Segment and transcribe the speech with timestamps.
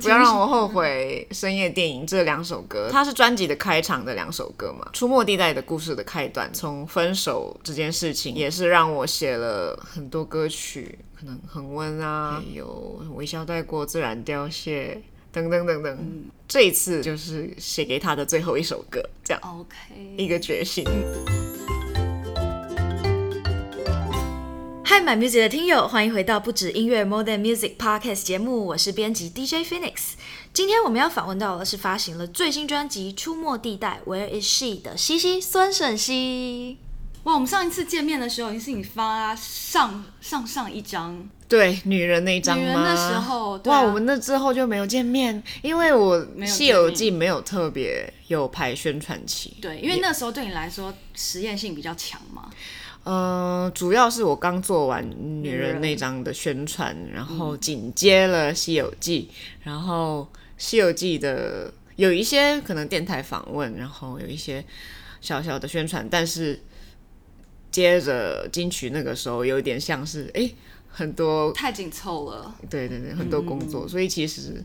[0.00, 4.88] 不要让我后悔，深夜电影这两首歌，它是专辑的开场的两首歌嘛。
[4.92, 15.92] 出没地带的故事的开端，从分手这件事情，也是让我写了很多歌曲，可能恒温啊，还有微笑带过，自然凋谢，等等等等。
[16.00, 19.42] 嗯、这一次就是写给他的最后一首歌，这样。
[19.42, 20.84] OK，一个决心。
[24.98, 30.14] Hi My Music 的听友，欢迎回到不止音乐 More Than Music Podcast 节目，我是编辑 DJ Phoenix。
[30.52, 36.78] 今天我们要访问到的是发行了最新专辑《出没地带 Where Is She》的西西孙审希。
[37.22, 42.64] 哇，我们上一次见面的时候，已经是你发上上上一张，对，女人那一张吗？
[42.64, 49.56] 女人的时候，啊、哇，我们那之后就没有见面，因为我《西游记》没有特别有排宣传期。
[49.62, 52.50] 对，因为那时候对你来说实验性比较强嘛。
[53.08, 55.02] 呃，主要是我刚做完
[55.42, 59.30] 女人那张的宣传，嗯、然后紧接了《西游记》，
[59.62, 64.62] 然后《西游记》的有一些可能电台访问，然后有一些
[65.22, 66.60] 小小的宣传，但是
[67.70, 70.50] 接着金曲那个时候有点像是哎，
[70.90, 74.62] 很多太紧凑了，对对对，很多工作，嗯、所以其实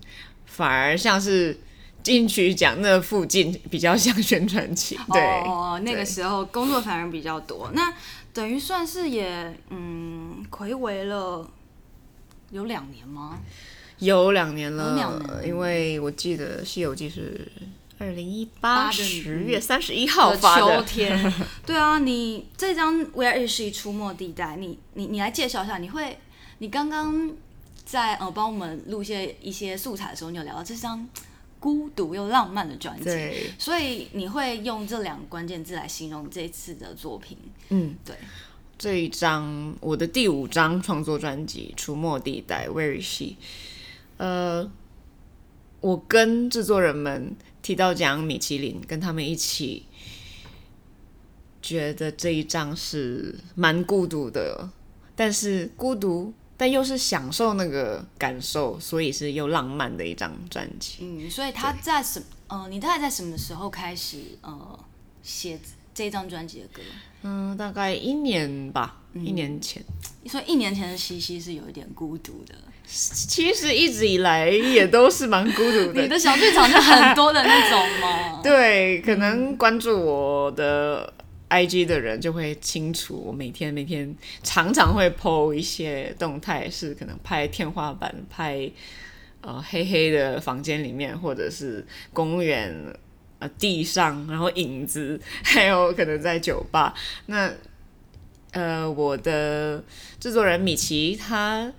[0.48, 1.58] 反而像是
[2.04, 7.94] 金曲奖那附近比较像宣传期，对哦，那个时候工作反而比较多，那。
[8.34, 11.48] 等于算是也嗯，睽违了
[12.50, 13.40] 有两年吗？
[14.00, 17.48] 有两年了，两年，因为我记得《西游记》是
[18.00, 20.78] 二零一八十月三十一号发的。
[20.78, 21.34] 秋天。
[21.66, 25.78] 对啊，你这张《Where Is She》出没地带，你你你来介绍一下。
[25.78, 26.18] 你会，
[26.58, 27.32] 你刚刚
[27.86, 31.08] 在呃帮我们录一些一些素材的时候，你有聊到这张。
[31.64, 33.08] 孤独又浪漫的专辑，
[33.58, 37.38] 所以你会用这两个关键字来形容这次的作品。
[37.70, 38.18] 嗯，对，
[38.78, 43.38] 这一张我的第五张创作专辑《出没地带》，Where is she？
[44.18, 44.70] 呃，
[45.80, 49.86] 我跟制作人们提到讲米其林，跟他们一起
[51.62, 54.70] 觉得这一张是蛮孤独的，
[55.16, 56.34] 但是孤独。
[56.56, 61.00] 但又是享受那个感受，所以是又浪漫的一张专辑。
[61.02, 64.80] 嗯，所以他在什对呃，你大概在什么时候开始呃
[65.24, 65.60] 写
[65.94, 66.82] 这张专辑的歌？
[67.24, 69.84] 嗯，大概一年吧，嗯、一年前。
[70.28, 72.56] 所以一年前的西西是有一点孤独的。
[72.86, 76.02] 其实一直以来也都是蛮孤独的。
[76.04, 78.40] 你的小剧场就很多的那种吗？
[78.44, 81.12] 对，可能关注我的。
[81.54, 88.72] IG 的人就会清楚，我每天每天常常会 po 一些动态，是可能拍天花板、拍
[89.42, 92.76] 呃黑黑的房间里面，或者是公园
[93.38, 96.96] 呃地上，然后影子，还有可能在酒吧。
[97.28, 97.54] 那
[98.54, 99.84] 呃，我的
[100.20, 101.72] 制作人米奇他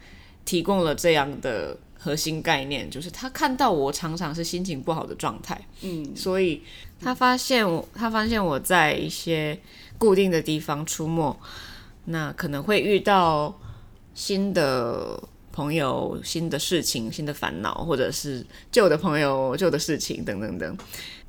[0.44, 6.62] 提供了这样的核心概念，就是他看到我常常是心情不好的状态，嗯，所以。
[7.00, 9.58] 他发现我，他发现我在一些
[9.98, 11.36] 固定的地方出没，
[12.06, 13.54] 那可能会遇到
[14.14, 15.22] 新的
[15.52, 20.78] 朋友、新的事情、新的烦恼，或者是旧的朋友、旧的事情等等等。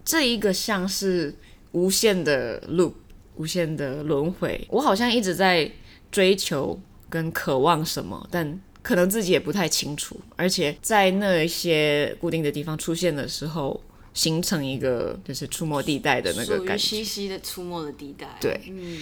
[0.05, 1.35] 这一个像是
[1.73, 2.93] 无限的 loop，
[3.35, 4.65] 无限的轮回。
[4.69, 5.69] 我好像一直在
[6.09, 10.19] 追求跟渴望什么，但可能自己也不太清楚。
[10.35, 13.81] 而且在那一些固定的地方出现的时候。
[14.15, 18.25] 形成一个就是出没地带的那个感觉，西西的出没的地带。
[18.39, 18.97] 对，嗯，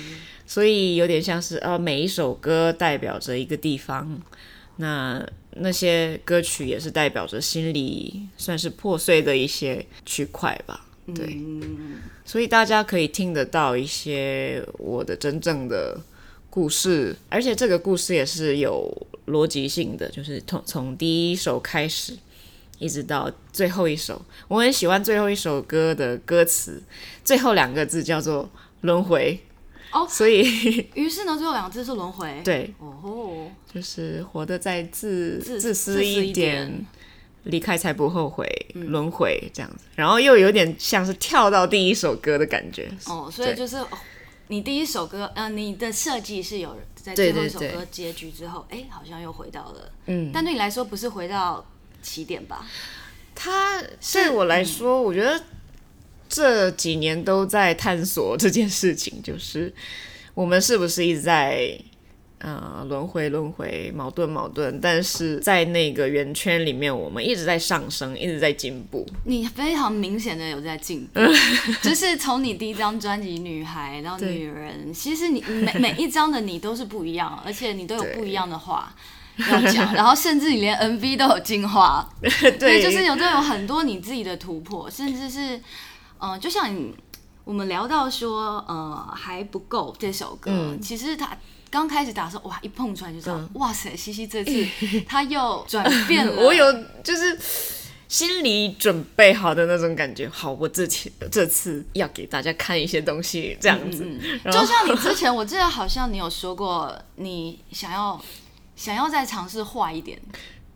[0.48, 4.20] 所以有点像是呃，每一首歌代表着一个地方，
[4.78, 5.24] 那
[5.58, 10.88] 那些歌曲也是代表着心里算是破碎的一些区块吧。
[11.14, 16.02] 对，嗯，所以大家可以听得到一些我的真正的
[16.50, 22.18] 故事，而且这个故事也是有逻辑性的，就是从从第一首开始。
[22.80, 24.20] 一直到最后一首，
[24.50, 26.84] 我很喜欢最后一首歌的歌词，
[27.24, 28.50] 最后两个字叫做
[28.82, 29.40] 轮回。
[29.92, 30.42] 哦，所以
[30.96, 32.42] 于是呢，最后两个字是轮回。
[32.44, 36.86] 对，哦，就是活得再自自，自私一点，
[37.44, 39.86] 离开才不后悔，嗯、轮回这样子。
[39.96, 42.92] 然后又有点像是跳到第一首歌的感觉。
[43.06, 43.86] 哦，所以就是对
[44.48, 51.66] 你第一首歌，呃，你的设计是有在最后一首歌结局之后，哎，好像又回到了，嗯，但对你来说不是回到。
[52.06, 52.68] 起点吧，
[53.34, 53.82] 他
[54.12, 55.42] 对我来说，嗯、我觉得
[56.28, 59.74] 这几年都在探索这件事情，就是
[60.34, 61.80] 我们是不是一直在
[62.44, 69.08] 呃轮回轮回，矛盾矛盾，但是在那个圆圈里面，我们一直在上升，一直在进步。
[69.26, 71.20] 你非常明显的有在进步，
[71.82, 78.94] 就是从你第一张专辑《女孩》到《女人》，其实你每每一张的你都是不一样，而且你都有不一样的话。
[79.50, 82.08] 要讲，然后甚至你连 MV 都有进化，
[82.60, 85.58] 对，就是有都有很多你自己的突破，甚至是，
[86.20, 86.94] 嗯、呃，就像你
[87.44, 91.36] 我们聊到说，呃，还不够这首歌，嗯、其实他
[91.74, 94.68] 刚开始打的时候，哇，一碰出来就知道，嗯、哇塞，西西这次
[95.10, 96.72] 他又转变了， 我有
[97.04, 97.36] 就是
[98.08, 108.24] 心里准备好的那种感觉，好，我这次这次要给大家看一些东西，这样子，嗯嗯、就像你之前，我记得好像你有说过，你想要。
[108.76, 110.20] 想要再尝试画一点，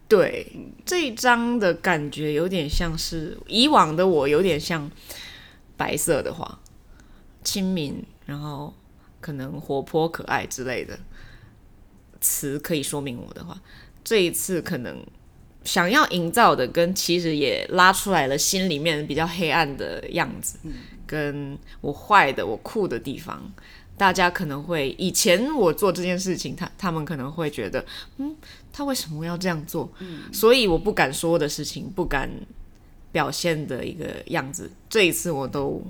[0.07, 0.45] 对，
[0.85, 4.89] 这一张的感觉有点像是以往的我，有点像
[5.75, 6.59] 白色的画，
[7.44, 8.71] 清明，然后
[9.19, 10.97] 可能活泼可爱之类的
[12.21, 13.59] 词可以说明我的话。
[14.03, 15.05] 这一次可能
[15.63, 20.57] 想要营造的，跟其实也拉出来了心里面比较黑暗的样子，
[21.05, 23.51] 跟我坏的、我酷的地方。
[23.97, 27.83] 大家可能会以前我做这件事情，他他们可能会觉得，
[28.17, 28.35] 嗯，
[28.71, 29.91] 他为什么要这样做？
[29.97, 32.29] 嗯，所以我不敢说的事情，不敢
[33.11, 35.83] 表现的一个样子，这一次我都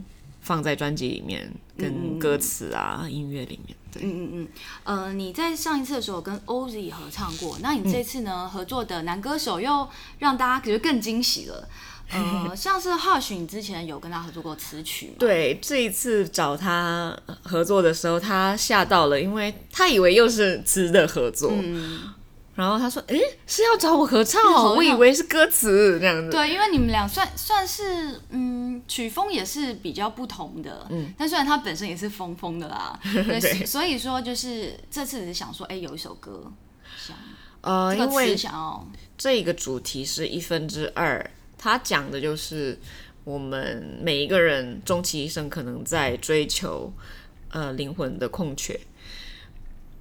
[0.48, 3.76] 放在专辑里面，跟歌词啊、嗯、音乐里面。
[3.92, 4.48] 对，嗯嗯嗯，
[4.86, 9.86] 呃，你在上一次的时候跟 Ozzy 合唱过，那你这次呢、嗯、合作的男歌手又
[10.20, 11.68] 让大家觉得更惊喜了。
[12.10, 15.16] 呃， 像是 Hush，你之前有跟他合作过词曲吗？
[15.20, 17.14] 对，这一次找他
[17.44, 22.14] 合作的时候，他吓到了，因为他以为又是词的合作，嗯、
[22.58, 36.52] 然后他说：“诶，是要找我合唱哦，我以为是歌词这样子。”对，因为你们俩算算是嗯，曲风也是比较不同的，嗯，但虽然他本身也是疯疯的啦， 对，对所以说就是这次只是想说，诶，有一首歌
[36.98, 37.16] 想
[37.62, 41.32] 呃，这个词想要这个主题是一分之二。
[41.60, 42.80] 他讲的就是
[43.24, 46.94] 我们每一个人终其一生可能在追求
[47.50, 48.80] 呃灵魂的空缺，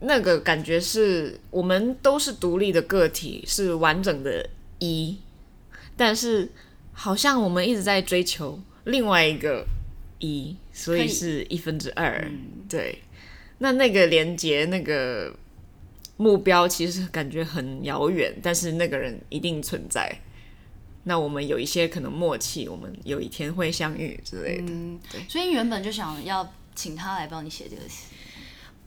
[0.01, 4.49] 那个感觉是我们都是独立的个体，是完整的
[4.79, 5.17] 一，
[5.97, 6.51] 但是
[6.93, 9.67] 好像我们一直在追求另外一个
[10.19, 12.23] 一，所以是一分之二。
[12.29, 13.01] 嗯、对，
[13.59, 15.35] 那那个连接那个
[16.19, 20.21] 目标其实感觉很遥远，但是那个人一定存在。
[21.05, 24.65] 那我们有一些可能默契，我们有一天会相遇之类的。
[24.67, 25.23] 嗯，对。
[25.29, 28.13] 所以原本就想要请他来帮你写这个词。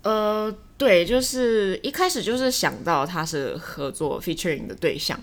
[0.04, 5.20] 呃，对，就是一开始就是想到他是合作 featuring 的对象，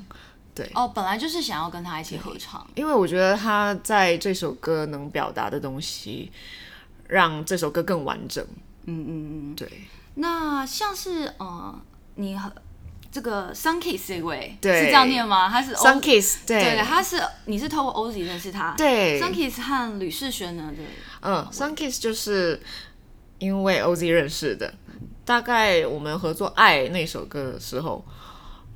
[0.54, 0.70] 对。
[0.74, 6.30] 哦，本来就是想要跟他一起合唱，因为我觉得他在这首歌能表达的东西，
[7.08, 8.44] 让这首歌更完整。
[8.84, 9.68] 嗯嗯嗯，对。
[10.16, 11.80] 那像是呃，
[12.16, 12.52] 你和。
[13.08, 15.48] 这个 Sunkiss 这位对是这样念吗？
[15.48, 19.18] 他是 Sunkiss，对，对，他是你是透过 Ozzy 认识他，对。
[19.18, 20.70] Sunkiss 和吕世轩呢？
[20.76, 20.84] 对，
[21.22, 22.60] 嗯，Sunkiss 就是
[23.38, 24.74] 因为 Ozzy 认识的，
[25.24, 28.04] 大概我们合作《爱》那首歌的时候，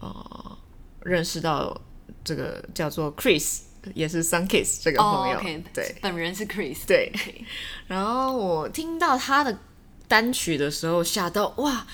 [0.00, 0.58] 呃，
[1.02, 1.80] 认识到
[2.24, 3.60] 这个叫做 Chris，
[3.94, 5.62] 也是 Sunkiss 这个朋友，oh, okay.
[5.72, 7.12] 对，本人是 Chris，对。
[7.14, 7.44] Okay.
[7.86, 9.58] 然后我听到他的
[10.06, 11.86] 单曲的时候，吓到哇，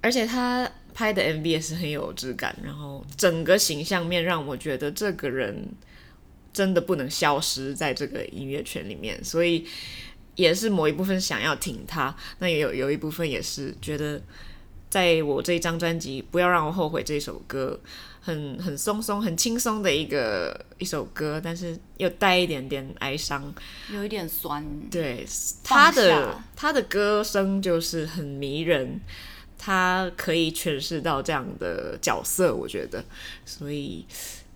[0.00, 0.70] 而且他。
[0.96, 5.68] 拍的 MV 也是很有质感，然后整个形象面让我觉得这个人
[6.54, 9.66] 真的不能消失在这个音乐圈里面，所以
[10.36, 14.22] 也是某一部分想要挺他，那也有有一部分也是觉得
[14.88, 17.78] 在我这一张专辑不要让我后悔这首歌，
[18.20, 23.52] 很很松松很轻松的一个一首歌，但是又带一点点哀伤，
[23.92, 25.26] 有一点酸，对，
[25.64, 29.00] 他的他的歌声就是很迷人。
[29.58, 33.02] 他可以诠释到这样的角色，我觉得，
[33.46, 34.04] 所以，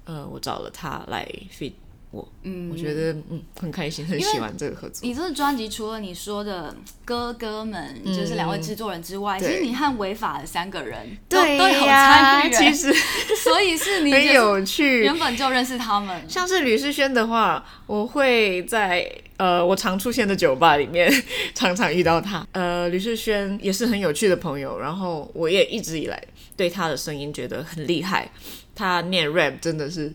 [0.05, 1.73] 呃，我找了他来 feat
[2.11, 5.01] 我，嗯，我觉得嗯很开心，很喜欢这个合作。
[5.03, 6.75] 你这个专辑除了你说的
[7.05, 12.93] 哥哥们，嗯、就是两位制作人之外，其实你和违法的三个人都都有参与，其实
[13.43, 16.29] 所以是你很有趣，原本就认识他们。
[16.29, 19.11] 像是吕世轩的话，我会在。
[19.41, 21.11] 呃，我常出现的酒吧里面，
[21.57, 22.47] 常常遇到他。
[22.53, 26.23] 呃，吕世轩也是很有趣的朋友，然后我也一直以来
[26.59, 28.31] 对他的声音觉得很厉害。
[28.75, 30.13] 他念 rap 真的是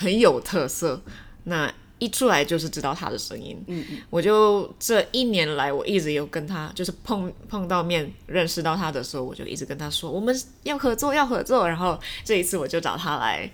[0.00, 1.00] 很有特色，
[1.44, 3.62] 那一出来就是知道他的声音。
[3.66, 11.68] 嗯嗯，我就这一年来，我一直有跟他，就是碰碰到面，认识到他的时候，我就一直跟他说我们要合作，要合作。
[11.68, 13.50] 然后这一次我就找他来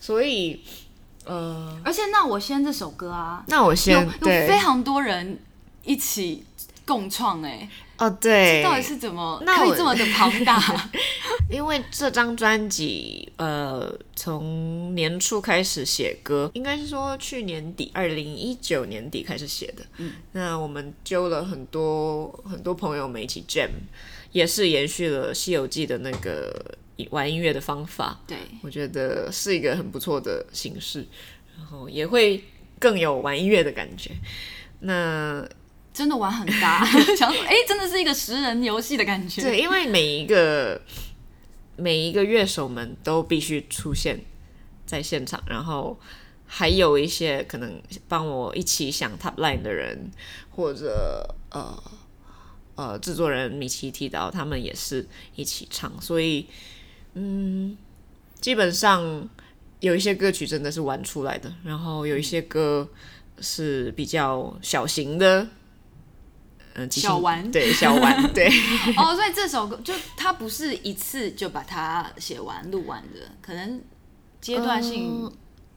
[0.00, 0.60] 所以。
[1.26, 5.38] 呃，而且那我先这首歌啊，那我先有有非常多人
[5.84, 6.42] 一起
[6.86, 7.68] 共创哎、
[8.00, 10.90] 哦，对，到底是怎么那我可以这么的庞大？
[11.50, 19.84] 因为这张专辑，呃，从年初开始写歌，应该是说去年底，二零一九年底开始写的。
[19.98, 23.68] 嗯，那我们揪了很多很多朋友们一起 jam，
[24.32, 26.78] 也是延续了《西游记》的那个
[27.10, 28.18] 玩音乐的方法。
[28.26, 31.06] 对，我觉得是一个很不错的形式，
[31.58, 32.42] 然后也会
[32.78, 34.12] 更有玩音乐的感觉。
[34.82, 35.46] 那
[35.92, 36.84] 真的玩很大，
[37.18, 39.42] 想说，哎，真的是一个十人游戏的感觉。
[39.42, 40.80] 对，因为每一个
[41.76, 44.20] 每一个乐手们都必须出现
[44.86, 45.98] 在现场，然后
[46.46, 50.10] 还有一些可能帮我一起想 top line 的人，
[50.50, 51.82] 或者呃
[52.76, 56.46] 呃制作人米奇提到他们也是一起唱，所以
[57.14, 57.76] 嗯，
[58.40, 59.28] 基本上
[59.80, 62.88] 有一些歌曲真的是玩出来的，然后有一些歌
[63.40, 65.48] 是比较小型的。
[66.74, 68.48] 嗯，小玩 对小玩对
[68.96, 73.80] 哦，所以这首歌就它不是一次就把它写完录完的，可能
[74.40, 75.32] 阶段性、嗯，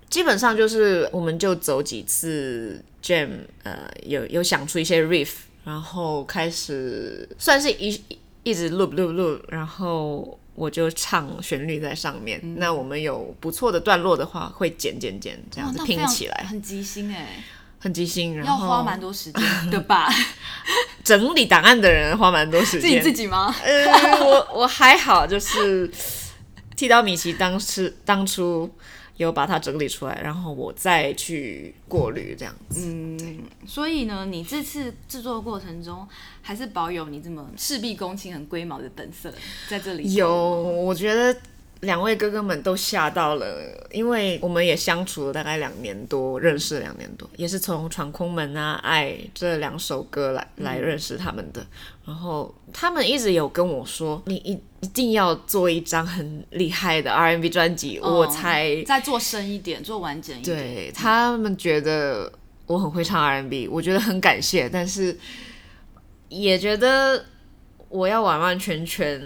[0.09, 3.29] 基本上就是我们就走几次 jam，
[3.63, 5.31] 呃，有有想出一些 riff，
[5.63, 7.99] 然后开始算是一
[8.43, 12.39] 一直 loop loop loop，然后我就唱旋律在上面。
[12.43, 17.43] 嗯、那我们有不错的段落的话，会剪剪剪这样子拼起来，很即兴哎。
[17.83, 20.07] 很即兴，然后要花蛮多时间的吧？
[21.03, 22.81] 整理档案的人花蛮多时间。
[22.81, 23.53] 自己自己吗？
[23.61, 25.91] 呃，我我还好，就是
[26.77, 28.73] 剃刀米奇当时当初
[29.17, 32.87] 有把它整理出来，然后我再去过滤这样子。
[32.87, 36.07] 嗯，所以呢，你这次制作的过程中，
[36.41, 39.29] 还是保有你这么事必躬亲、很龟毛的本色
[39.67, 40.13] 在这里。
[40.13, 41.35] 有，我觉得。
[41.83, 43.45] 两位哥哥们都吓到了，
[43.91, 51.61] 因为我们也相处了大概两年多，认识两年多，也是从《闯空门》啊、《爱》这两首歌来来认识他们的。
[51.61, 51.67] 嗯、
[52.05, 62.31] 然后他们一直有跟我说：“你一一定要做一张很厉害的 R&B 专辑，哦、我才再做深一点，做完整一点。”对，他们觉得
[62.65, 65.17] 我很会唱 R&B，我觉得很感谢，但是
[66.29, 67.25] 也觉得
[67.89, 69.21] 我要完完全全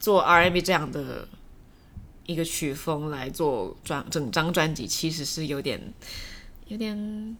[0.00, 1.26] 做 R&B 这样的。
[2.28, 5.80] 一个曲风来做专整张专辑，其实是有点
[6.66, 7.34] 有点，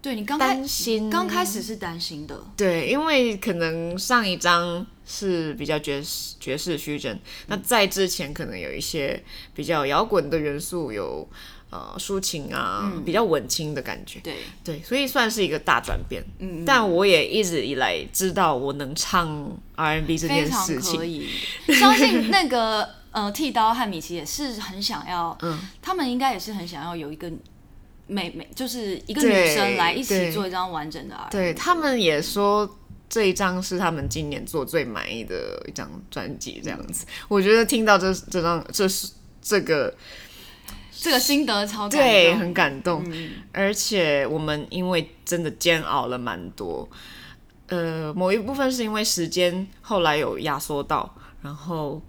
[0.00, 7.18] 对你刚担心，刚开始是担心的，对，因为可能上一张是比较爵士爵士虚真，
[7.48, 9.20] 那在之前可能有一些
[9.54, 11.28] 比较摇滚的元素，有
[11.70, 16.24] 呃抒情啊，嗯、比较文青的感觉，对对，所以算是一个大转变。
[16.38, 21.28] 嗯，但我也一直以来知道我能唱 R&B 这件事情，可以
[21.74, 22.99] 相信那个。
[23.12, 27.28] 呃，剃刀和米奇也是很想要，嗯，他们应该也是很想要有一个
[28.06, 31.16] 美美，就是一个女生来一起做一张完整的。
[31.28, 37.04] 对，他们也说这一张是他们今年做最满意的一张专辑，这样子。
[37.04, 39.08] 嗯、我觉得听到这这张，这是
[39.42, 39.92] 这个
[40.92, 43.02] 这个心得超感动，对，很感动。
[43.10, 46.88] 嗯、而且我们因为真的煎熬了蛮多，
[47.66, 51.12] 呃，某一部分是因为时间后来有压缩到，
[51.42, 52.00] 然后。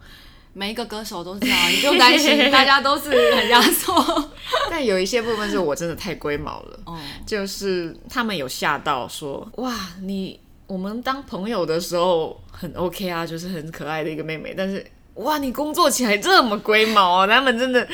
[0.53, 4.29] 每一个歌手都是这样，你不用担心，大家都是很压缩。
[4.69, 17.87] 但有一些部分是我真的太龟毛了，哦、就是他们有吓到说，哇，你我们当朋友的时候很 OK 啊，就是很可爱的一个妹妹，但是哇，你工作起来这么龟毛啊，他们真的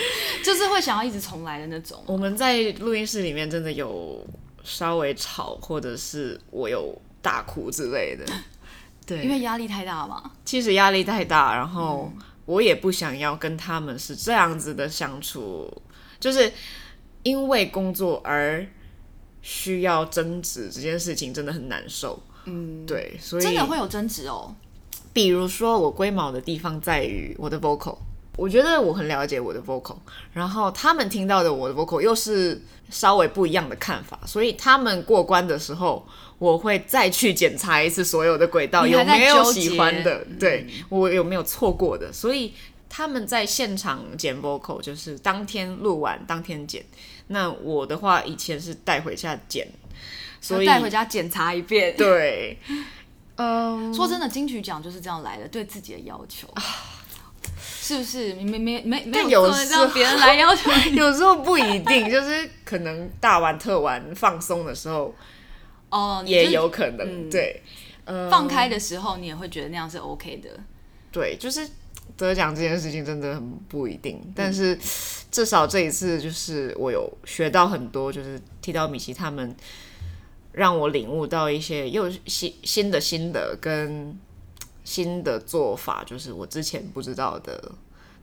[0.44, 2.02] 就是会想要一直重来的那种。
[2.08, 4.26] 我们在录音室里面真的有
[4.64, 8.26] 稍微吵，或者是我有大哭之类的，
[9.06, 10.32] 对，因为压力太大嘛。
[10.44, 12.12] 其实压力太大，然后。
[12.48, 15.70] 嗯我也不想要跟他们是这样子的相处，
[16.18, 16.51] 就是
[17.24, 18.66] 因为工作而
[19.42, 22.18] 需要争执这件事情真的很难受。
[22.46, 24.56] 嗯，对，所以真的会有争执哦。
[25.12, 27.98] 比如说我龟毛的地方在于我的 vocal，
[28.38, 29.98] 我觉得我很了解我的 vocal，
[30.32, 36.08] 然后他们听到的我的 vocal 又是稍微不一样的看法，所以他们过关的时候。
[36.39, 42.13] 我会再去检查一次所有的轨道有没有喜欢的，对，我有没有错过的。
[42.13, 42.53] 所以
[42.88, 46.86] 他们在现场剪 vocal，就是当天录完当天剪。
[47.29, 49.67] 那我的话以前是带回家剪，
[50.39, 51.96] 所以带回家检查一遍。
[51.98, 52.60] 对，
[53.38, 56.48] 嗯，说真的，金曲奖就是这样来的，对自己的要求，
[57.88, 58.34] 是不是？
[58.34, 65.15] 没没没没没有让别人来要求， 有时候不一定，就是可能大玩特玩放松的时候。
[65.89, 67.63] 哦，也有可能，嗯、对，
[68.03, 70.50] 呃、放开的时候你也会觉得那样是 OK 的。
[71.13, 71.65] 对，就是
[72.17, 74.77] 得奖这件事情真的很不一定，嗯、但是
[75.32, 79.56] 至少这一次就是我有学到很多，就是提到米奇他们，
[80.51, 84.13] 让我领悟到一些又新新的心得跟
[84.88, 87.72] 新的做法，就是我之前不知道的。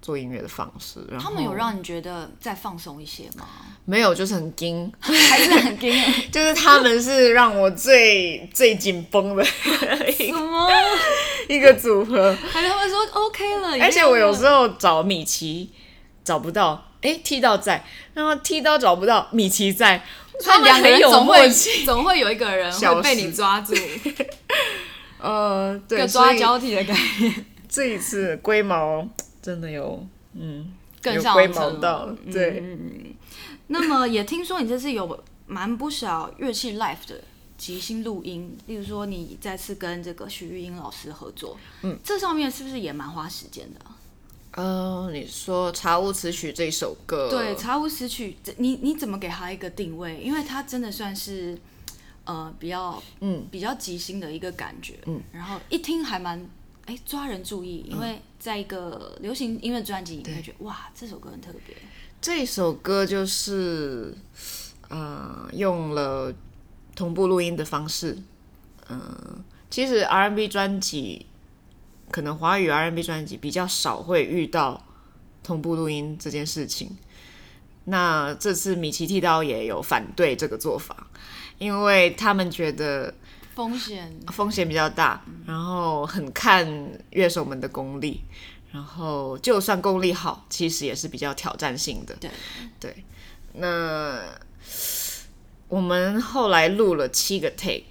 [0.05, 3.47] 做音乐的方式，他们有让你觉得再放松一些吗？
[3.87, 5.91] 没有，就是很惊，还是很惊。
[6.31, 10.69] 就是他们是让我最最紧绷的什么
[11.49, 13.79] 一个组合，还是他们说 OK 了。
[13.81, 15.73] 而且我有时候找米奇
[16.23, 20.05] 找不到，哎，剃刀在，然后剃刀找不到，米奇在，
[20.45, 21.49] 他们两个人总会
[21.87, 23.73] 总会有一个人会被你抓住。
[25.25, 27.47] 呃，对，抓交替的概念。
[27.69, 29.09] 这一次龟毛。
[29.43, 30.03] 真的有，
[30.33, 32.61] 嗯，更上层到，对。
[32.61, 33.15] 嗯，
[33.67, 37.21] 那么也听说你这次有蛮不少乐器 live 的
[37.59, 43.81] 即兴录音，例如说你再次跟这个徐玉英老师合作，嗯，这上面是不是也蛮花时间的？
[44.53, 50.19] 呃，你说《查无此曲》这首歌，对，《查无此曲》，你你怎么给他一个定位？
[50.23, 51.59] 因为他真的算是
[52.25, 56.45] 呃比较嗯比较即兴的一个感觉，嗯，然后一听还蛮。
[56.87, 61.75] 哎，抓人注意，因为在一个流行音乐专辑里面，觉得哇，这首歌很特别。
[62.21, 64.15] 这首歌就是，
[64.91, 66.31] 呃，用了
[66.95, 68.19] 同步录音的方式。
[68.91, 69.39] 嗯、呃，
[69.71, 71.25] 其实 R&B 专辑，
[72.11, 74.85] 可能华语 R&B 专辑比较少会遇到
[75.43, 76.95] 同步录音这件事情。
[77.85, 81.07] 那这次米奇剃刀也有反对这个做法，
[81.59, 83.15] 因为他们觉得。
[83.55, 86.67] 风险风险比较大，然后很看
[87.11, 88.21] 乐手们的功力，
[88.73, 92.17] 然后就算功力好，其实也是比较挑战性的。
[92.17, 92.29] 对
[92.81, 93.05] 对，
[93.53, 94.21] 那
[95.69, 97.85] 我们后来录了七个 take，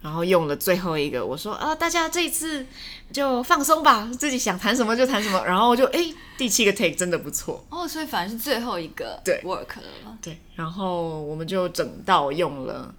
[0.00, 2.66] 然后用了最后一个，我说啊，大家这一次
[3.12, 10.18] 就放松吧，自己想弹什么就弹什么，然后就哎，第七个 take 真的不错哦，所以反而是最后一个对 work 了。
[10.22, 12.94] 对，然后我们就整到用了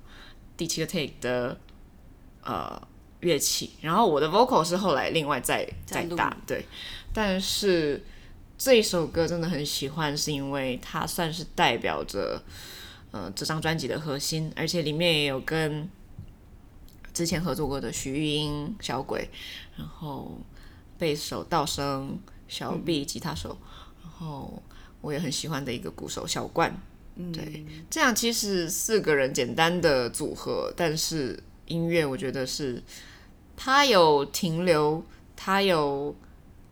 [0.55, 1.58] 第七个 take 的。
[2.43, 2.81] 呃，
[3.20, 6.65] 乐器，然后我的 vocal 是后来另外再再打，对。
[7.13, 8.03] 但是
[8.58, 12.41] 这一首歌真的很喜欢，是因为它算是代表着
[13.12, 15.88] 呃这张专辑的核心，而且里面也有跟
[17.13, 19.30] 之前合作过的徐玉英、小鬼，
[19.77, 20.39] 然后
[20.98, 23.58] 贝手道生、小 B 吉他手，
[24.01, 24.62] 然后
[25.01, 26.75] 我也很喜欢的一个鼓手小冠，
[27.34, 31.41] 对，这样其实四个人简单的组合，但是。
[31.67, 32.84] 音乐，我觉得是
[33.56, 35.02] 他有停留，
[35.38, 36.13] 他有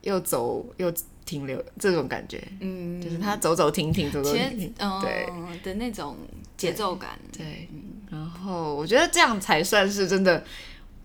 [0.02, 0.92] 又走又
[1.24, 5.26] 停留这种感觉，嗯，就是他走走停停，走走停停，嗯、对。
[5.62, 6.18] 的那种
[6.58, 7.46] 节奏感，对。
[7.46, 10.44] 对嗯、然后我觉得这样才算是真的，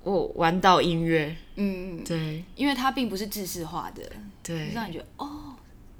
[0.03, 4.03] 我玩到音乐，嗯，对，因为它并不是制式化的，
[4.41, 5.51] 对，让你觉得哦。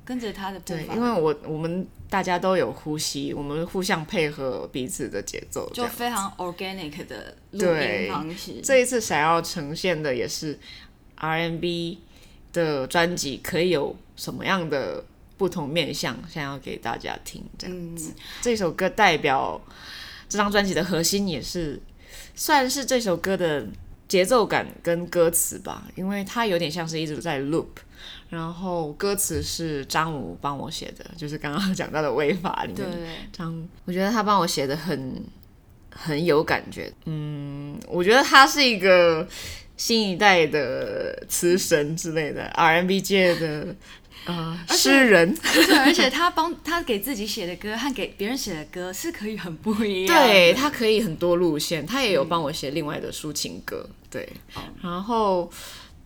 [0.08, 8.62] 跟着他的步伐，对，因为我我们大家都有呼吸，我们互相配合彼此的节奏，就非常 organic 的录音方式。
[8.62, 10.60] 这一次想要呈现的也是
[11.15, 11.98] R&B
[12.54, 15.04] 的专辑可以有什么样的
[15.38, 18.12] 不同面向，想要给大家听这样子。
[18.15, 19.60] 嗯、这首歌代表
[20.30, 21.80] 这张专辑的核心，也是
[22.36, 23.66] 算是这首歌的
[24.08, 27.68] 节奏感跟歌词吧，因为它有点像是一直在 loop。
[28.30, 32.92] 然后歌词是张武帮我写的，就是刚刚 讲到的《违法》里面。
[32.92, 33.00] 对，
[33.32, 35.24] 张，我觉得他帮我写的很
[35.92, 36.92] 很有感觉。
[37.06, 39.28] 嗯，我觉得他是一个
[39.78, 43.74] 新一代的词神之类的 R&B 界的
[44.26, 45.34] 呃诗人。
[45.42, 50.28] 对，而且他帮 他给自己写的歌和给别人写的歌是可以很不一样。
[50.28, 53.88] 对，他可以很多路线，他也有帮我写另外的抒情歌。
[54.10, 55.52] 对，嗯、然后。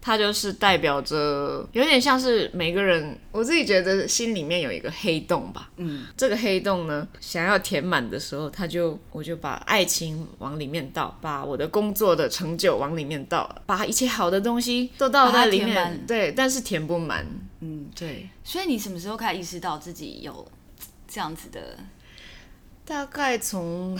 [0.01, 5.69] 他就是代表着，有点像是每个人，我自己觉得心里面有一个黑洞吧。
[5.75, 16.01] 嗯，这个黑洞呢，想要填满的时候，他就我就把爱情往里面倒，把我的工作的成就往里面倒，把一切好的东西都倒在里面。
[16.07, 17.27] 对，但是填不满。
[17.99, 18.29] 嗯，对。
[18.43, 20.47] 所以你什么时候开始意识到自己有
[21.07, 21.77] 这样子的？
[22.85, 23.99] 大概从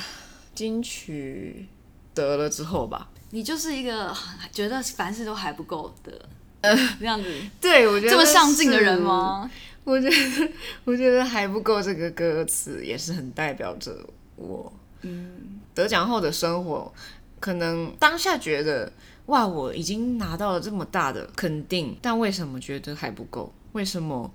[0.56, 1.68] 金曲
[2.14, 3.10] 得了之后吧。
[3.32, 4.16] 你就是一个
[4.52, 6.28] 觉得凡事都还不够的，
[6.62, 7.32] 呃，这样子。
[7.62, 9.50] 对，我觉得这么上进的人吗？
[9.84, 10.50] 我觉得，
[10.84, 11.80] 我觉得还不够。
[11.82, 13.96] 这个歌词也是很代表着
[14.36, 14.74] 我。
[15.02, 16.92] 嗯，得奖后的生活，
[17.40, 18.92] 可能当下觉得
[19.28, 23.54] 哇，我已经拿到了这么大的肯定，但为什么觉得还不够？
[23.74, 24.32] 为什么？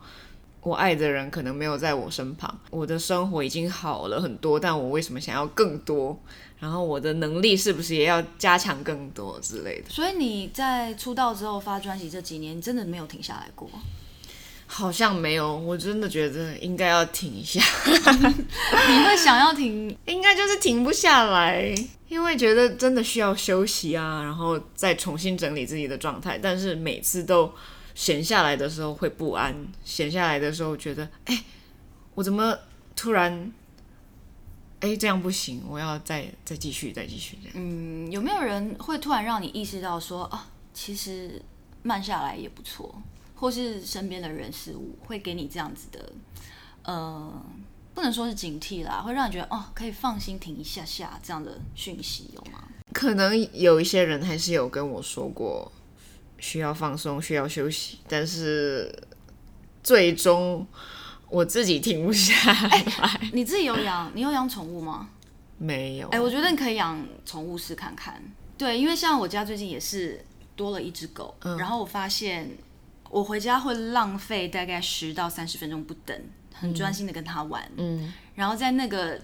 [0.61, 6.19] 我爱的人可能没有在我身旁，我的生活已经好了很多，但我为什么想要更多？
[6.59, 9.91] 然后我的能力是不是也要加强更多之类的？
[9.91, 13.69] 所以你在出道之后发专辑这几年，你真的没有停下来过？
[14.67, 17.61] 好像没有，我真的觉得应该要停一下。
[17.85, 19.95] 你会想要停？
[20.07, 21.75] 应该就是停不下来，
[22.09, 26.39] 因为觉得真的需要休息啊，然后再重新整理自己的状态。
[26.43, 27.53] 但是每次都
[27.95, 29.55] 闲下来的时候会不安，
[29.85, 31.45] 闲下来的时候觉得，哎，
[32.15, 32.59] 我怎么
[32.97, 33.53] 突然，
[34.81, 37.53] 哎，这样不行，我要再再继续，再继续这样。
[37.55, 41.41] 嗯，有没有人会突然让你意识到说，啊，其实
[41.83, 42.95] 慢下来也不错？
[43.37, 46.13] 或是身边的人事物会给你这样子的，
[46.83, 47.45] 呃，
[47.93, 52.69] 不能说是警惕啦，会让你觉得哦，可以放心停一下下这样的讯息有吗？
[52.93, 55.71] 可能有一些人还是有跟我说过
[56.45, 58.95] 需要放松、需要休息，但是
[59.83, 60.67] 最终
[61.31, 62.69] 我自己停不下来。
[62.69, 64.13] 欸，你自己有养？
[64.15, 65.09] 你有养宠物吗？
[65.57, 66.09] 没有。
[66.09, 68.23] 哎，欸，我觉得你可以养宠物试看看。
[68.59, 70.23] 对，因为像我家最近也是
[70.55, 72.51] 多了一只狗，嗯，然后我发现。
[73.11, 76.21] 我回家会浪费大概十到三十分钟不等，
[76.53, 77.63] 很专心的跟它玩。
[77.77, 79.21] 嗯，然后在那个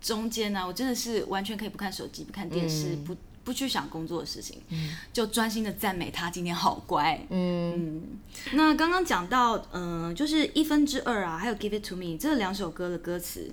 [0.00, 3.14] 中间呢，我真的是完全可以不看手机、不看电视、嗯、不
[3.46, 7.18] 不去想工作的事情，嗯、就专心的赞美他今天好乖。
[7.30, 8.02] 嗯，嗯，
[8.52, 13.50] 那刚刚讲到，嗯、呃，就是一分之二啊，还有 Give It To Me 这两首歌的歌词，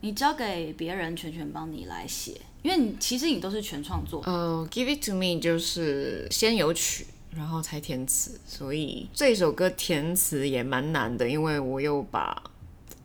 [0.00, 4.22] 你交给别人全权帮你来写，因为你其实你都是全创作。
[4.24, 7.06] 呃，Give It To Me 就是先有曲。
[7.36, 12.40] 然后才填词，所以这首歌填词也蛮难的，因为我又把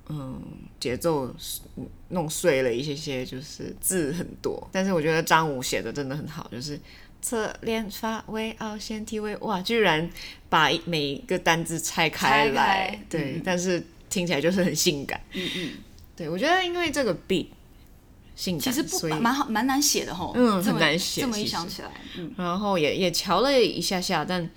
[0.07, 0.39] 嗯
[0.79, 1.33] 节奏
[2.09, 4.69] 弄碎了一些些，就是字很多。
[4.71, 6.79] 但是我觉得张武写的真的很好，就是
[7.21, 10.09] 侧脸发尾凹陷体位，哇，居然
[10.49, 15.19] 把每一个单字拆开来，开对，嗯、但是听起来就是很性感。
[15.33, 15.71] 嗯嗯，
[16.15, 17.47] 对，我觉得因为这个 beat。
[18.41, 20.31] 其实不蛮好，蛮难写的吼。
[20.33, 21.19] 嗯，很难写。
[21.19, 24.49] 这么一想起来，嗯，然后也也瞧了一下下，但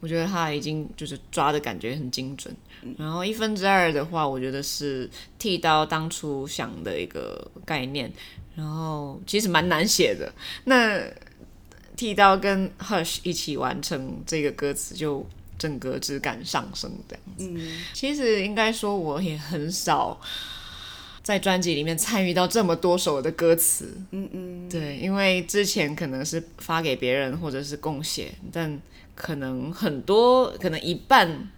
[0.00, 2.54] 我觉得他已经就是抓的感觉很精准。
[2.82, 8.12] 嗯、然后一分之二的话，我觉得是剃刀当初想的一个概念，
[8.54, 10.32] 然后其实蛮难写的。
[10.64, 11.02] 那
[11.96, 15.26] 剃刀跟 Hush 一起完成这个歌词，就
[15.58, 17.48] 整个质感上升这样子。
[17.48, 20.20] 嗯，其实应该说我也很少。
[21.24, 28.76] 在专辑里面参与到这么多首的歌词，嗯嗯，对，因为之前可能是发给别人或者是共写，但
[29.14, 31.48] 可能很多，可能一半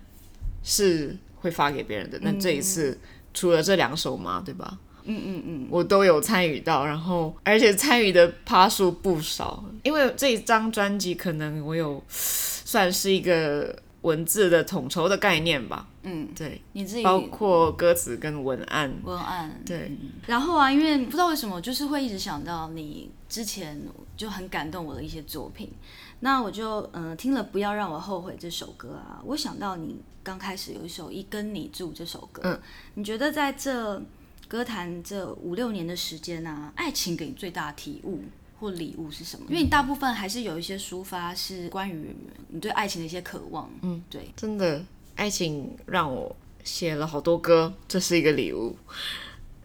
[0.64, 2.18] 是会发给别人的。
[2.22, 2.98] 那这一次
[3.32, 4.76] 除了这两首嘛，对吧？
[5.04, 13.78] 嗯嗯嗯，我都有参与到，然后而且参与的趴数不少，因为这一张专辑可能我有算是一个。
[14.04, 20.10] 文字的统筹的概念吧，嗯，对，你自己包括歌词跟文案，文案对、嗯。
[20.26, 23.80] 然后啊，因为不知道为什么，就是会一直想到你之前
[24.14, 25.72] 就很感动我的一些作品，
[26.20, 32.60] 那我就嗯、呃、听了《不要让我后悔》这首歌啊，我想到你刚开始有一首《一跟你住》这首歌，嗯，
[32.94, 34.02] 你觉得在这
[34.48, 38.22] 歌坛这五六年的时间啊，爱情给你最大的体悟？
[38.60, 39.44] 或礼物是什么？
[39.50, 42.16] 因为你大部分还是有一些抒发是关于
[42.48, 43.68] 你对爱情的一些渴望。
[43.82, 44.82] 嗯，对，真的，
[45.16, 48.74] 爱情让我写了好多歌，这是一个礼物。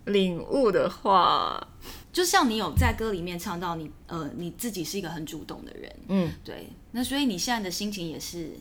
[0.05, 1.65] 领悟的话，
[2.11, 5.95] 就像你有在歌里面唱到你，呃，你自己是一个很主动的人。
[6.07, 6.67] 嗯，对。
[6.91, 8.53] 那所以你现在的心情也是，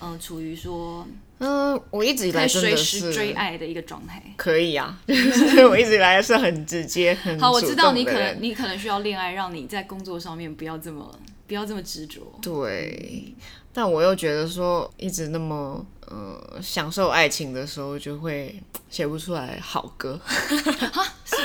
[0.00, 1.06] 呃，处于说。
[1.38, 4.22] 嗯，我一直以来真的是追爱的一个状态。
[4.38, 7.52] 可以啊， 就是我一直以来是很直接、很好。
[7.52, 11.14] 我知道你可能你可能需要恋爱，让你在工作上面不要这么
[11.46, 12.22] 不要这么执着。
[12.40, 13.34] 对，
[13.70, 20.18] 但我又觉得说，一直那么呃享受爱情的时候，就会 写不出来好歌。
[20.24, 21.36] 哈，是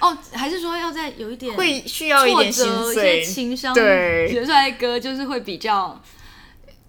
[0.00, 6.00] 哦，还是说要再有一点会需要一点心碎、情商，对，写出来的歌就是会比较。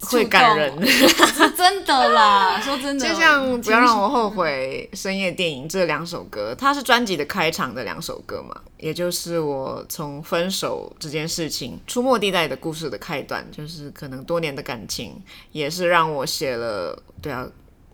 [0.01, 2.59] 会感人， 是真的啦。
[2.61, 17.47] 说真的，就像不要让我后悔、深夜电影这两首歌，它是专辑的开场的两首歌嘛，也就是我从分手这件事情、出没地带的故事的开端，就是可能多年的感情，也是让我写了，对啊，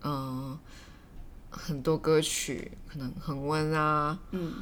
[0.04, 0.58] 嗯，
[1.50, 4.54] 很多歌曲可能恒温啊，嗯，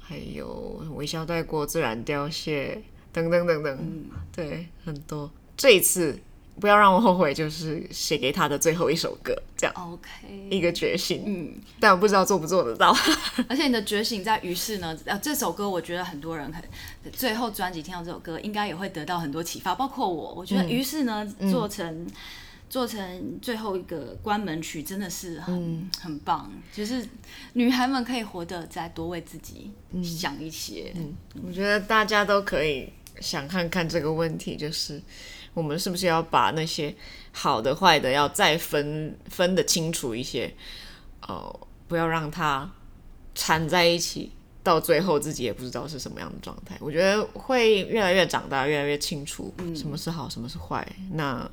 [0.00, 5.30] 还有微笑带过，自然凋谢，等等等等，嗯，对，很多。
[5.56, 6.18] 这一次。
[6.60, 9.74] 不要让我后悔，就是写给他的最后一首歌，这样。
[9.74, 11.22] OK，一个觉醒。
[11.26, 12.94] 嗯，但我不知道做不做得到。
[13.48, 16.62] 而且你的觉醒在于是呢，呃，这首歌我觉得很多人很
[17.12, 20.34] 最后专辑听到这首歌，应该也会得到很多启发，包括我。
[20.34, 22.06] 我觉得于是呢，嗯、做成
[22.68, 26.52] 做成最后一个关门曲，真的是很、嗯、很棒。
[26.72, 27.04] 就是
[27.54, 29.72] 女孩们可以活得再多为自己
[30.04, 30.92] 想一些。
[30.94, 31.14] 嗯，
[31.46, 35.00] 我觉得大家都可以想看看这个问题，就是。
[35.54, 36.94] 我们是不是要把那些
[37.32, 40.46] 好的坏的要再分分得清楚一些？
[41.22, 42.70] 哦、呃，不要让它
[43.34, 44.32] 缠在一起，
[44.62, 46.76] 到最后自己也不知道是什么样的状态。
[46.80, 51.50] 我觉得会越来越长大，越来越清楚什么是好，什么是坏，那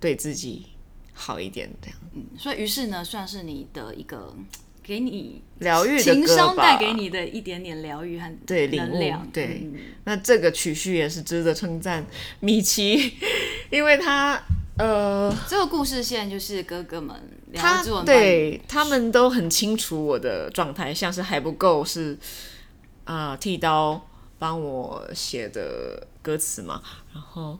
[0.00, 0.66] 对自己
[1.12, 1.98] 好一点，这样。
[2.12, 4.34] 嗯，所以于是呢，算是你的一个。
[4.84, 9.00] 给你疗愈的情商带给你的一点点疗愈和对领悟，
[9.32, 12.04] 对，嗯、那这个曲序也是值得称赞。
[12.40, 13.14] 米奇，
[13.72, 14.38] 因为他
[14.76, 17.16] 呃，这个故事线就是哥哥们，
[17.54, 22.18] 他对他们都很清楚我的状态，像是还不够是
[23.04, 24.06] 啊、呃，剃刀
[24.38, 26.82] 帮我写的歌词嘛，
[27.14, 27.58] 然后。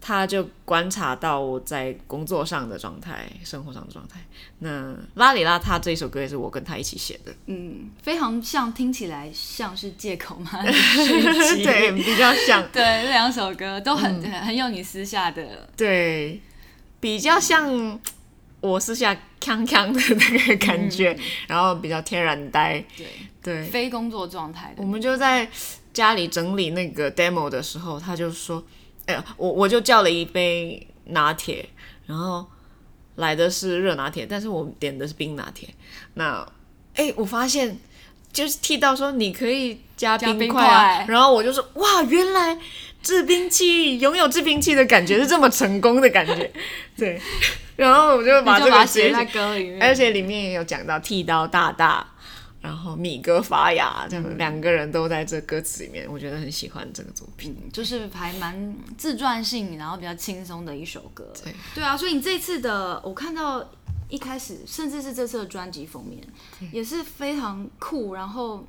[0.00, 4.20] 他就观察到我在工作上的状态、生活上的状态。
[4.60, 10.50] 那拉里拉他这一首歌也是我跟他一起写的，嗯，非常像，听起来像是借口吗？
[10.62, 12.62] 对，比较像。
[12.72, 16.40] 对，这两首歌都很、嗯、很有你私下的，对，
[17.00, 18.00] 比较像
[18.60, 23.06] 我私下康康的那个感觉，嗯、然后比较天然呆，对
[23.42, 24.74] 对，非工作状态。
[24.78, 25.48] 我们就在
[25.92, 28.64] 家里整理那个 demo 的时候，他就说。
[29.08, 31.66] 哎呀，我我就叫了一杯拿铁，
[32.04, 32.46] 然后
[33.16, 35.66] 来的是热拿铁，但是我点的是冰拿铁。
[36.14, 36.46] 那，
[36.94, 37.78] 哎，我发现
[38.30, 42.58] 就是剃刀说你可以加冰块然后我就说哇，原来
[43.02, 46.52] 制冰器拥有制冰器的感觉是这么成功的感觉，
[46.94, 47.18] 对。
[47.76, 52.06] 然后我就把这个写在歌里面，而且里面也有讲到剃刀大大。
[52.68, 61.32] 然后米哥发芽，这样两个人都在这歌词里面，我觉得很喜欢这个作品，就是还蛮自传性，然后比较轻松的一首歌。
[61.42, 63.66] 对，对啊，所以你这次的，我看到
[64.10, 66.22] 一开始，甚至是这次的专辑封面，
[66.70, 68.62] 也是非常酷，然后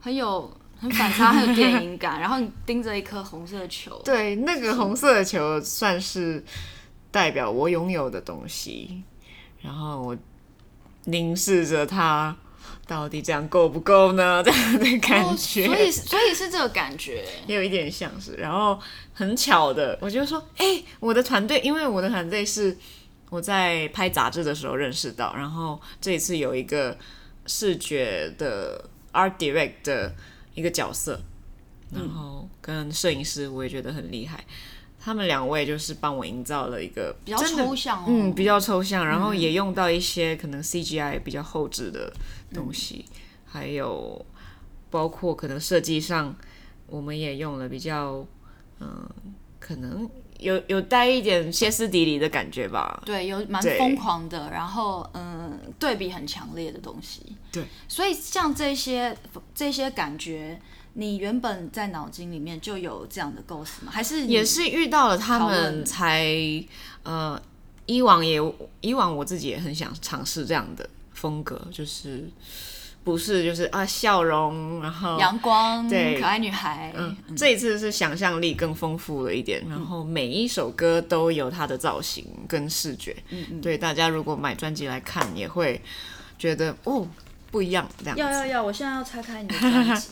[0.00, 2.18] 很有很反差，很有电影感。
[2.20, 6.44] 然后你盯着一颗红色的球，对，那个红色的球算是
[7.12, 9.04] 代表我拥有的东西，
[9.60, 10.16] 然后我
[11.04, 12.36] 凝视着它。
[12.92, 14.42] 到底这样够不够呢？
[14.44, 18.34] 这样的感觉，哦、所以所以是这个感觉，也有一点像是。
[18.34, 18.78] 然后
[19.14, 22.76] 很巧的，我就说，哎、欸，我的团队，因为我的团队是
[23.30, 26.98] 我在拍杂志的时候认识到，然后这一次有一个
[27.46, 30.14] 视觉的 art direct 的
[30.52, 31.18] 一个角色，
[31.94, 34.44] 然后跟摄影师，我也觉得很厉害。
[35.04, 42.12] 他们两位就是帮我营造了一个比较抽象、哦，嗯，比较抽象，然后也用到一些可能 CGI 比较后置的
[42.54, 44.24] 东西，嗯、还有
[44.90, 46.36] 包括可能设计上，
[46.86, 48.24] 我们也用了比较，
[48.78, 49.10] 嗯、呃，
[49.58, 53.02] 可能有有带一点歇斯底里的感觉吧。
[53.04, 57.36] 对，有蛮疯狂的，然后嗯，对比很强烈的东西。
[57.50, 59.16] 对，所以像这些
[59.52, 60.60] 这些感觉。
[60.94, 63.92] 你原本在脑筋里面就有这样的构思吗？
[63.92, 66.26] 还是也是遇到了他们才
[67.02, 67.40] 呃，
[67.86, 68.38] 以往也
[68.80, 72.28] 以往我自己也很想尝试这样的风格，就是
[73.04, 76.92] 不是就是啊笑容，然后阳光，对，可爱女孩。
[76.96, 83.16] 嗯，这一次是想象力更丰富了一点，然后每一首歌都有它的造型跟视觉。
[83.30, 85.80] 嗯嗯，对，大家如果买专辑来看，也会
[86.38, 87.08] 觉得哦
[87.50, 88.16] 不一样这样。
[88.16, 90.08] 要要要，我现在要拆开你的专辑。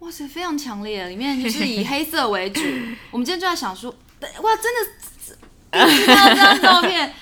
[0.00, 2.60] 哇塞，非常强烈，里面就是以黑色为主。
[3.10, 5.36] 我们今天就在想说，哇，真的，
[5.72, 7.12] 这张照片，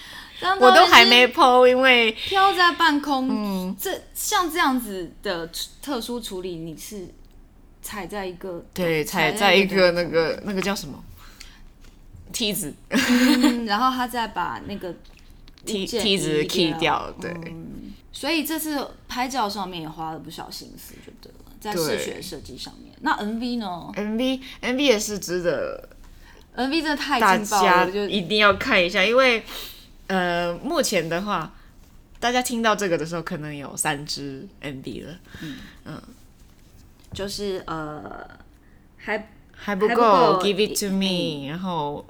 [0.58, 3.28] 我都还没 po，因为飘在半空。
[3.30, 5.48] 嗯，这像这样子的
[5.80, 7.06] 特殊处理，你是
[7.80, 11.02] 踩在一个对，踩在一个那个那个叫什么
[12.32, 14.92] 梯子，嗯，然后他再把那个
[15.64, 17.30] 梯梯子 key 掉，对。
[17.30, 21.38] 嗯，所以这次拍照上面也花了不少心思，就对了。
[21.62, 25.88] 在视觉设计上面，那 MV 呢？MV MV 也是值得
[26.56, 29.04] ，MV 真的太劲爆了，就一定要看一下。
[29.04, 29.44] 因为
[30.08, 31.54] 呃，目前的话，
[32.18, 35.18] 大家听到这个的时候，可能有三支 MV 了。
[35.40, 36.02] 嗯嗯，
[37.14, 38.28] 就是呃，
[38.96, 42.04] 还还不够，Give it to me，然后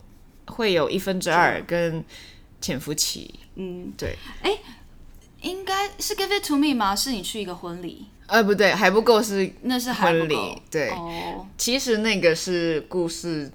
[0.46, 2.02] 会有一分之二跟
[2.60, 3.38] 潜伏期。
[3.56, 4.16] 嗯，对。
[4.42, 4.58] 哎，
[5.42, 6.96] 应该是 Give it to me 吗？
[6.96, 8.06] 是你去一个婚礼？
[8.28, 11.44] 呃，不对，还不够是那是婚礼，对，oh.
[11.58, 13.52] 其实那个是故事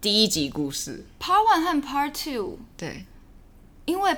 [0.00, 3.04] 第一集故事，Part One 和 Part Two，对，
[3.86, 4.14] 因为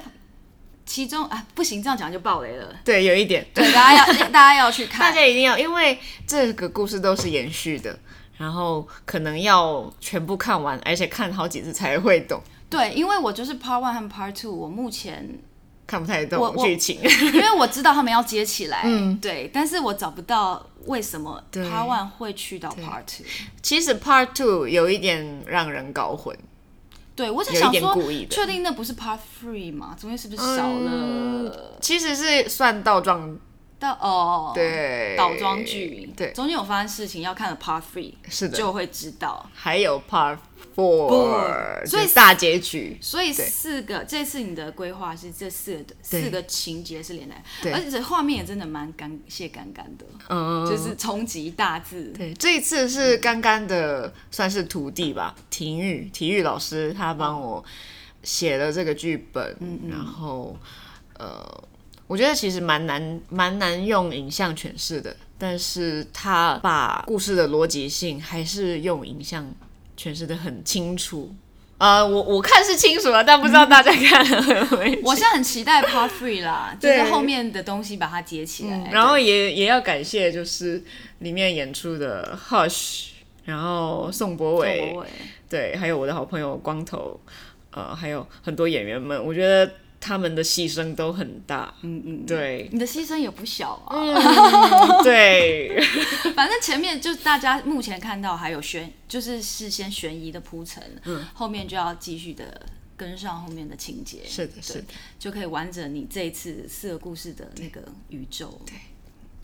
[0.85, 7.98] 其中啊不行，这样讲就爆雷了，对，有一点，对，大家要 大家要去看，大家一定要，因为这个故事都是延续的，
[8.37, 15.38] 然后可能要全部看完，而且看好几次才会懂，对，因为我就是 Part One 和 Part Two，我目前。
[15.92, 16.98] 看不太懂剧情，
[17.35, 23.26] 因为我知道他们要接起来，嗯，对，但是我找不到为什么 Part One 会去到 Part Two？
[23.61, 26.35] 其实 Part Two 有一点让人搞混。
[27.14, 27.94] 对，我在想说，
[28.31, 29.94] 确定那不是 Part Three 吗？
[30.00, 30.90] 中间是不是少了？
[30.90, 33.37] 嗯、其实是算倒装。
[33.83, 39.51] 到哦，对，倒装剧，对，中间有发生事情，要看了 Part Three，是的，就会知道。
[39.53, 40.38] 还有 Part
[40.77, 42.97] Four，所以大结局。
[43.01, 52.12] 所以四个，这次你的规划是这四个四个情节是连来，对，而且这画面也真的蛮干谢干干的，嗯，就是冲击大字。
[52.16, 57.64] 对，这一次是干干的，算是徒弟吧，体育体育老师他帮我
[58.23, 60.57] 写了这个剧本，嗯，然后
[61.18, 61.64] 呃。
[62.06, 69.50] 我觉得其实蛮难，蛮难用影像诠释的，但是他把故事的逻辑性还是用影像
[69.96, 71.34] 诠释的很清楚。
[71.78, 75.00] 呃，我我看是清楚了，但不知道大家看了没？
[75.02, 78.76] 我现在很期待 Part Three 啦， 就是后面的东西把它接起来。
[78.76, 80.84] 嗯、然后也也要感谢，就是
[81.20, 83.06] 里面演出的 Hush，
[83.46, 84.94] 然后宋博伟，
[85.48, 87.18] 对，还有我的好朋友光头，
[87.70, 89.72] 呃，还有很多演员们，我觉得。
[90.04, 95.80] 他们的牺牲都很大，嗯嗯，对，你的牺牲也不小啊，嗯、 对，
[96.34, 104.84] 反正前面就大家目前看到还有悬，就是事先悬疑的铺陈，嗯，后面就要继续的跟上后面的情节，是的，是的，
[105.20, 108.72] 就可以完整你这一次四个故事的那个宇宙，对。
[108.74, 108.91] 对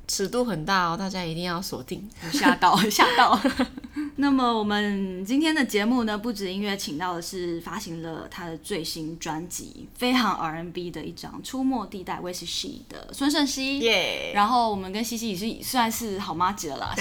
[0.08, 2.08] 尺度很大哦，大家一定要锁定。
[2.32, 3.38] 吓到， 吓到。
[4.16, 13.78] 那么我们今天的节目呢，不止音乐，请到的是发行了他的最新专辑，非常 R&B 的一张《出没地带》，With She 的孙胜熙。
[13.78, 14.32] 耶。
[14.34, 16.94] 然后我们跟西西也是算是好麻吉了啦。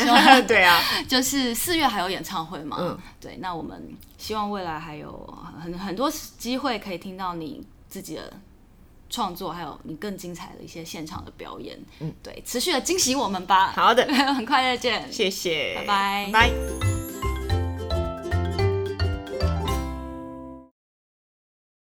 [0.47, 0.79] 对啊。
[1.07, 2.77] 就是四月还有演唱会嘛？
[2.79, 2.99] 嗯。
[3.19, 5.11] 对，那我们希望未来还有
[5.59, 8.31] 很很多机会可以听到你自己的。
[9.09, 13.71] 创作还有你更精彩的一些现场的表演，嗯，对，持续的惊喜我们吧。
[13.71, 16.29] 好的， 很快再见，谢谢，拜。
[16.31, 17.06] 拜，拜。